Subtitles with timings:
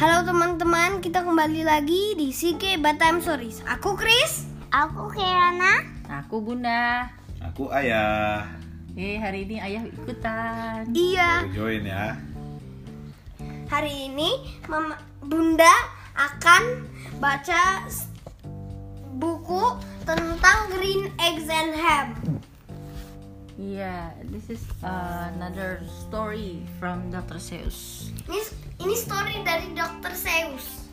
[0.00, 3.60] Halo teman-teman, kita kembali lagi di CK Batam Stories.
[3.68, 4.48] Aku Chris.
[4.72, 5.84] Aku Kirana.
[6.08, 7.12] Aku Bunda.
[7.44, 8.48] Aku ayah.
[8.96, 10.88] Eh hari ini ayah ikutan.
[10.96, 12.16] Iya, Aku join ya.
[13.70, 14.34] hari ini
[14.66, 15.70] Mama Bunda
[16.16, 16.62] akan
[17.22, 17.86] baca
[19.20, 22.16] buku tentang green eggs and ham.
[23.60, 27.36] Iya, this is another story from Dr.
[27.36, 28.08] Seuss.
[28.24, 28.40] Ini
[28.80, 30.16] ini story dari Dr.
[30.16, 30.88] Seuss.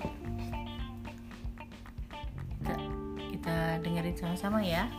[2.59, 2.75] Kita,
[3.31, 4.91] kita dengerin sama-sama ya.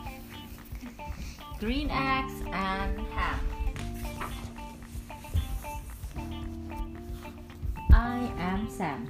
[1.61, 3.37] Green eggs and ham.
[7.93, 9.05] I am Sam.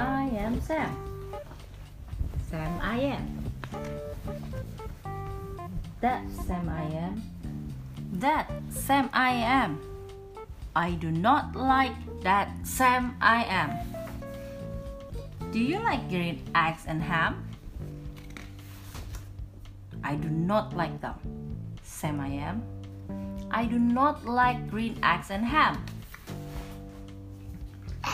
[0.00, 0.88] I am Sam.
[2.48, 3.28] Sam I am.
[6.04, 7.22] That Sam I am.
[8.20, 9.80] That Sam I am.
[10.76, 13.72] I do not like that Sam I am.
[15.50, 17.48] Do you like green eggs and ham?
[20.04, 21.16] I do not like them.
[21.82, 22.60] Sam I am.
[23.50, 25.80] I do not like green eggs and ham.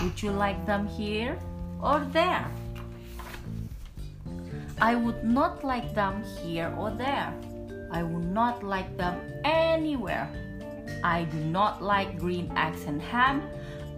[0.01, 1.37] Would you like them here
[1.83, 2.47] or there?
[4.81, 7.35] I would not like them here or there.
[7.91, 10.31] I would not like them anywhere.
[11.03, 13.43] I do not like green eggs and ham.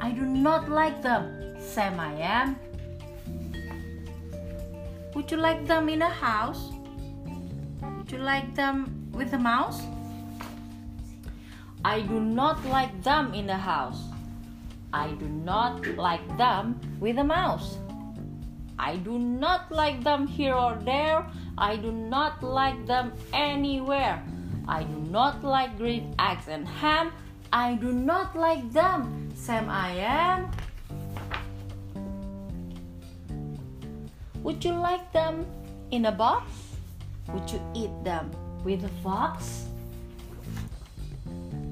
[0.00, 1.56] I do not like them.
[1.60, 2.56] Sam I am.
[5.14, 6.72] Would you like them in a house?
[7.82, 9.82] Would you like them with a mouse?
[11.84, 14.00] I do not like them in the house.
[14.92, 17.78] I do not like them with a mouse.
[18.78, 21.26] I do not like them here or there.
[21.58, 24.22] I do not like them anywhere.
[24.68, 27.12] I do not like green eggs and ham.
[27.52, 29.30] I do not like them.
[29.34, 30.50] Sam I am.
[34.42, 35.46] Would you like them
[35.90, 36.50] in a box?
[37.28, 38.30] Would you eat them
[38.64, 39.66] with a fox?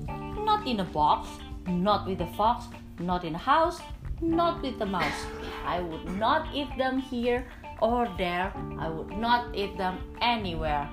[0.06, 1.28] Not in a box,
[1.66, 2.66] not with a fox,
[2.98, 3.80] not in a house,
[4.20, 5.26] not with a mouse.
[5.64, 7.46] I would not eat them here
[7.80, 8.52] or there.
[8.78, 10.88] I would not eat them anywhere.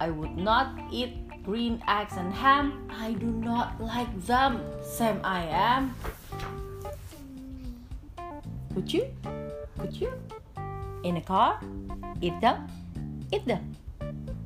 [0.00, 2.88] I would not eat green eggs and ham.
[2.90, 4.60] I do not like them.
[4.82, 5.94] Sam I am.
[8.74, 9.06] Would you?
[9.78, 10.12] Could you?
[11.04, 11.60] In a car?
[12.20, 12.66] Eat them?
[13.32, 13.76] Eat them.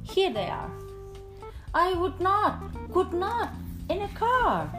[0.03, 0.71] Here they are.
[1.75, 2.63] I would not,
[2.93, 3.53] could not,
[3.91, 4.73] in a car.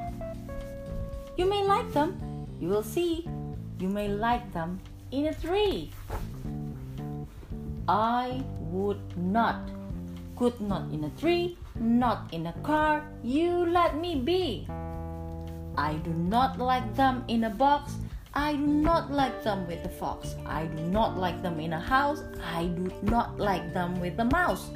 [1.37, 2.17] You may like them.
[2.59, 3.27] You will see.
[3.79, 4.79] You may like them
[5.11, 5.91] in a tree.
[7.87, 9.69] I would not,
[10.35, 13.07] could not in a tree, not in a car.
[13.23, 14.67] You let me be.
[15.77, 17.95] I do not like them in a box.
[18.33, 20.35] I do not like them with a fox.
[20.45, 22.23] I do not like them in a house.
[22.43, 24.69] I do not like them with a mouse.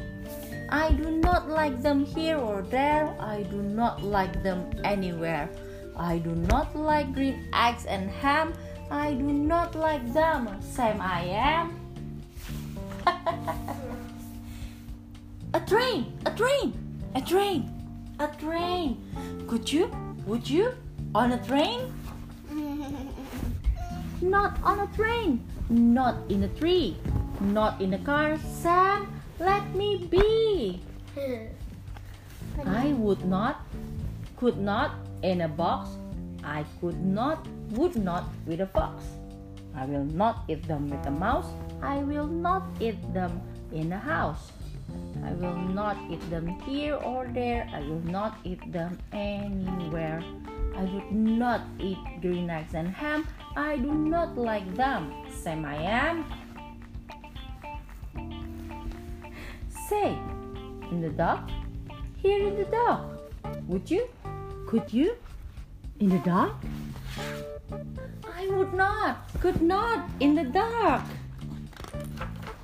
[0.70, 3.14] I do not like them here or there.
[3.20, 5.50] I do not like them anywhere.
[5.98, 8.54] I do not like green eggs and ham.
[8.92, 10.50] I do not like them.
[10.60, 11.80] Sam I am.
[15.54, 16.74] a train, a train,
[17.16, 17.72] a train,
[18.20, 19.00] a train.
[19.48, 19.90] Could you?
[20.28, 20.74] Would you?
[21.16, 21.94] On a train?
[24.22, 25.42] Not on a train.
[25.70, 26.98] Not in a tree.
[27.40, 28.38] Not in a car.
[28.38, 29.08] Sam,
[29.40, 30.82] let me be.
[32.66, 33.66] I would not,
[34.38, 34.92] could not
[35.24, 35.90] in a box.
[36.44, 39.04] I could not, would not with a fox.
[39.76, 41.48] I will not eat them with a mouse.
[41.82, 44.52] I will not eat them in a house.
[45.24, 47.70] I will not eat them here or there.
[47.74, 50.22] I will not eat them anywhere.
[50.76, 53.28] I would not eat green eggs and ham.
[53.56, 55.14] I do not like them.
[55.30, 56.26] Sam I am.
[59.88, 60.18] Say,
[60.92, 61.50] in the dark,
[62.18, 63.06] here in the dark.
[63.68, 64.08] Would you?
[64.68, 65.16] Could you?
[66.00, 66.56] In the dark?
[68.28, 71.04] I would not, could not, in the dark.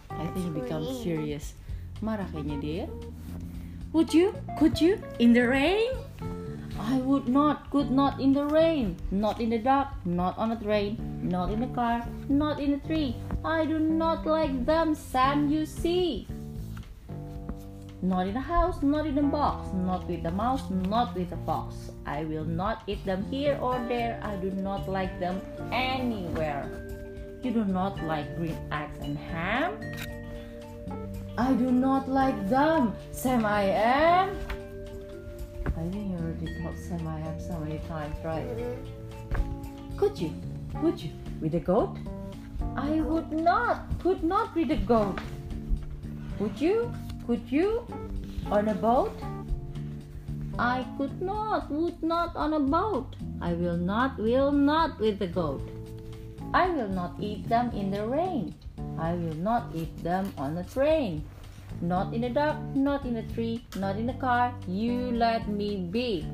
[0.10, 1.54] I think he becomes serious.
[2.02, 2.86] Marah kayaknya dia.
[3.94, 4.34] Would you?
[4.60, 5.00] Could you?
[5.18, 5.94] In the rain?
[6.78, 8.98] I would not, could not in the rain.
[9.10, 12.82] Not in the dark, not on a train, not in a car, not in a
[12.86, 13.18] tree.
[13.44, 16.28] I do not like them, Sam, you see.
[18.02, 19.32] Not in a house, not in a mm.
[19.32, 21.90] box, not with a mouse, not with a fox.
[22.06, 24.20] I will not eat them here or there.
[24.22, 25.42] I do not like them
[25.72, 26.70] anywhere.
[27.42, 29.82] You do not like green eggs and ham?
[31.38, 32.94] I do not like them.
[33.12, 34.38] Sam I am.
[35.66, 38.46] I think you already taught Sam I am so many times, right?
[38.46, 39.98] Mm-hmm.
[39.98, 40.34] Could you?
[40.82, 41.12] Would you?
[41.42, 41.98] With a goat?
[42.76, 43.86] I would not.
[44.02, 45.20] Could not with a goat.
[46.40, 46.94] Would you?
[47.28, 47.86] Could you?
[48.50, 49.12] On a boat?
[50.58, 51.70] I could not.
[51.70, 53.18] Would not on a boat.
[53.42, 54.18] I will not.
[54.18, 55.62] Will not with the goat.
[56.54, 58.56] I will not eat them in the rain.
[58.98, 61.28] I will not eat them on a train.
[61.82, 64.56] Not in the dark, not in a tree, not in a car.
[64.66, 66.26] You let me be.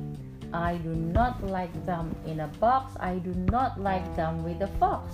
[0.52, 2.94] I do not like them in a box.
[3.00, 5.12] I do not like them with a fox.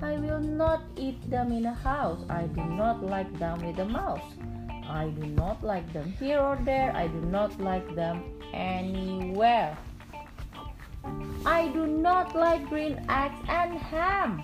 [0.00, 2.24] I will not eat them in a house.
[2.30, 4.24] I do not like them with a mouse.
[4.88, 6.94] I do not like them here or there.
[6.94, 9.76] I do not like them anywhere.
[11.44, 14.42] I do not like green eggs and ham.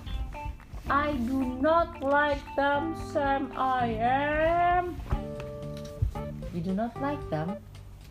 [0.90, 3.52] I do not like them, Sam.
[3.56, 4.96] I am.
[6.55, 7.56] You do not like them,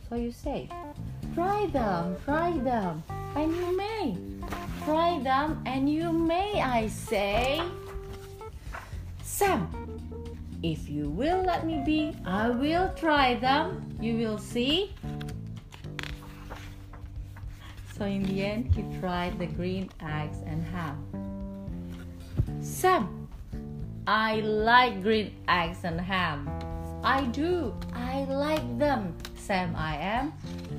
[0.07, 0.69] so you say,
[1.33, 3.03] Try them, try them,
[3.35, 4.17] and you may.
[4.85, 7.61] Try them, and you may, I say.
[9.23, 9.86] Sam,
[10.63, 13.95] if you will let me be, I will try them.
[14.01, 14.93] You will see.
[17.97, 20.97] So in the end, he tried the green eggs and ham.
[22.61, 23.27] Sam,
[24.05, 26.49] I like green eggs and ham.
[27.03, 27.73] I do.
[27.93, 29.15] I like them.
[29.35, 30.33] Sam, I am.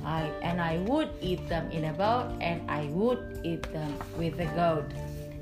[0.05, 4.39] I and I would eat them in a boat, and I would eat them with
[4.39, 4.85] a goat,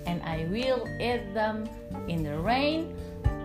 [0.05, 1.67] and I will eat them
[2.07, 2.95] in the rain,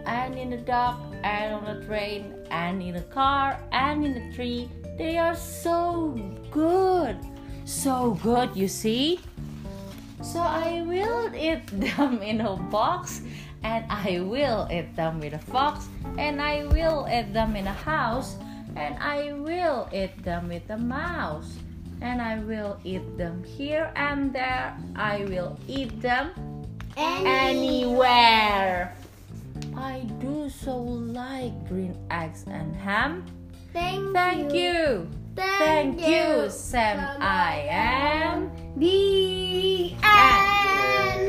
[0.07, 4.33] and in the dark, and on a train, and in a car, and in a
[4.35, 4.69] tree.
[4.99, 6.19] They are so
[6.51, 7.17] good,
[7.65, 8.55] so good.
[8.55, 9.21] You see.
[10.23, 13.23] So I will eat them in a box,
[13.63, 15.89] and I will eat them with a fox,
[16.19, 18.37] and I will eat them in a house,
[18.77, 21.59] and I will eat them with a mouse,
[22.01, 24.77] and I will eat them here and there.
[24.95, 26.31] I will eat them
[26.97, 28.95] anywhere.
[29.83, 30.79] I do so
[31.11, 33.27] like green eggs and ham.
[33.75, 35.11] Thank, Thank you.
[35.35, 37.03] Thank you, Sam.
[37.19, 38.55] I am.
[38.79, 41.27] The end.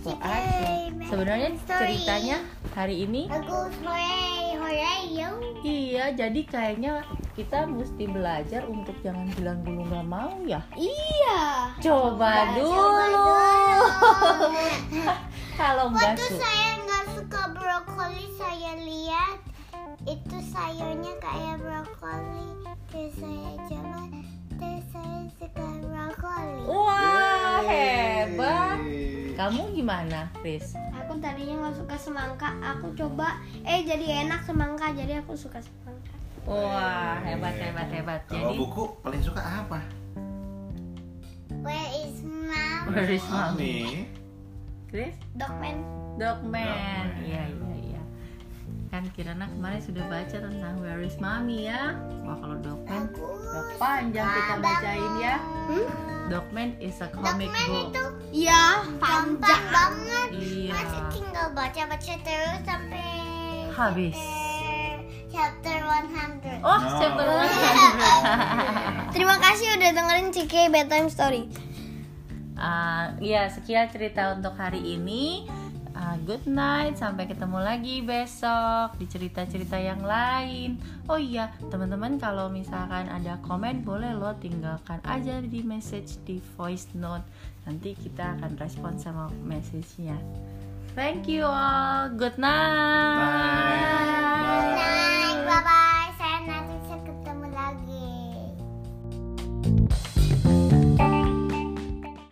[0.00, 0.16] So.
[1.12, 2.40] Sebenarnya ceritanya
[2.72, 3.28] hari ini
[5.12, 5.28] yo.
[5.60, 7.04] iya jadi kayaknya
[7.36, 10.64] kita mesti belajar untuk jangan bilang dulu nggak mau ya.
[10.72, 11.68] Iya.
[11.84, 12.80] Coba Coba dulu.
[13.12, 13.28] dulu.
[15.56, 16.36] Kalau nggak suka.
[16.36, 19.40] saya nggak suka brokoli, saya lihat
[20.04, 22.68] itu sayurnya kayak brokoli.
[22.92, 24.00] Terus saya coba,
[24.60, 26.60] terus saya suka brokoli.
[26.68, 28.78] Wah hebat.
[29.32, 30.76] Kamu gimana, Chris?
[30.92, 36.12] Aku tadinya nggak suka semangka, aku coba, eh jadi enak semangka, jadi aku suka semangka.
[36.44, 38.20] Wah hebat hebat hebat.
[38.28, 39.80] Kalau Jadi buku paling suka apa?
[41.64, 42.92] Where is mom?
[42.92, 44.04] Where is mommy?
[44.86, 45.14] Chris?
[45.34, 45.82] Dogman.
[46.16, 47.06] Dogman.
[47.20, 48.02] Iya iya iya.
[48.88, 51.92] Kan Kirana kemarin sudah baca tentang Where is Mommy ya.
[52.22, 55.36] Wah kalau Dogman udah panjang kita bacain ya.
[55.66, 55.86] Hmm?
[56.26, 57.86] Dogman is a comic Dogman book.
[57.88, 58.04] itu
[58.36, 58.62] Iya,
[58.98, 60.28] panjang banget.
[60.32, 60.72] Iya.
[60.72, 63.06] Masih tinggal baca-baca terus sampai
[63.70, 64.18] Habis.
[65.26, 66.64] chapter 100.
[66.64, 66.96] Oh, No.
[66.96, 69.12] chapter Oh, 100.
[69.12, 71.42] Terima kasih udah dengerin CK Bedtime Story.
[72.56, 75.44] Ah, ya sekian cerita untuk hari ini.
[75.96, 80.76] Ah, good night, sampai ketemu lagi besok di cerita-cerita yang lain.
[81.08, 86.92] Oh iya, teman-teman kalau misalkan ada komen boleh lo tinggalkan aja di message di voice
[86.92, 87.24] note.
[87.64, 90.20] Nanti kita akan respon sama message-nya.
[90.92, 92.12] Thank you all.
[92.12, 94.04] Good night.
[94.04, 94.15] Bye.